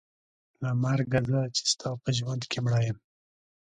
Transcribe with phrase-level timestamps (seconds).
[0.61, 2.97] له مرګه زه چې ستا په ژوند کې مړه یم.